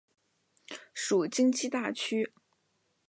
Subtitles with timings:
[0.95, 2.33] 属京畿大区。